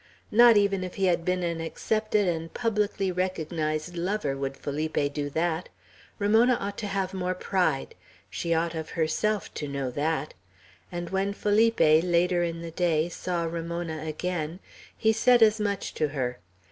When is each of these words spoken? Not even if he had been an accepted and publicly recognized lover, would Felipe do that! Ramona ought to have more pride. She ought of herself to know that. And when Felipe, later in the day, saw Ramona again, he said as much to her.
Not 0.31 0.57
even 0.57 0.83
if 0.83 0.95
he 0.95 1.05
had 1.05 1.23
been 1.23 1.43
an 1.43 1.61
accepted 1.61 2.27
and 2.27 2.51
publicly 2.51 3.11
recognized 3.11 3.95
lover, 3.95 4.35
would 4.35 4.57
Felipe 4.57 5.13
do 5.13 5.29
that! 5.29 5.69
Ramona 6.17 6.55
ought 6.55 6.75
to 6.79 6.87
have 6.87 7.13
more 7.13 7.35
pride. 7.35 7.93
She 8.27 8.51
ought 8.51 8.73
of 8.73 8.89
herself 8.97 9.53
to 9.53 9.67
know 9.67 9.91
that. 9.91 10.33
And 10.91 11.11
when 11.11 11.33
Felipe, 11.33 11.79
later 11.79 12.41
in 12.41 12.63
the 12.63 12.71
day, 12.71 13.09
saw 13.09 13.43
Ramona 13.43 14.03
again, 14.03 14.59
he 14.97 15.13
said 15.13 15.43
as 15.43 15.59
much 15.59 15.93
to 15.93 16.07
her. 16.07 16.39